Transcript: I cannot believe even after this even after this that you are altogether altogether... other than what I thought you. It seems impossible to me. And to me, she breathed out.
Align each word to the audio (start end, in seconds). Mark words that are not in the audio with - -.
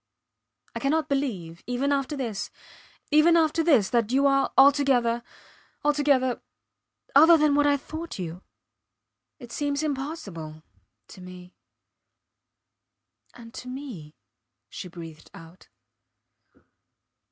I 0.73 0.79
cannot 0.79 1.09
believe 1.09 1.61
even 1.67 1.91
after 1.91 2.17
this 2.17 2.49
even 3.11 3.37
after 3.37 3.63
this 3.63 3.91
that 3.91 4.11
you 4.11 4.25
are 4.25 4.51
altogether 4.57 5.21
altogether... 5.85 6.41
other 7.13 7.37
than 7.37 7.53
what 7.53 7.67
I 7.67 7.77
thought 7.77 8.17
you. 8.17 8.41
It 9.37 9.51
seems 9.51 9.83
impossible 9.83 10.63
to 11.09 11.21
me. 11.21 11.53
And 13.35 13.53
to 13.53 13.67
me, 13.67 14.15
she 14.71 14.87
breathed 14.87 15.29
out. 15.35 15.67